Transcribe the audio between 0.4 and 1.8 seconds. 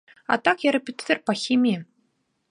так я рэпетытар па хіміі.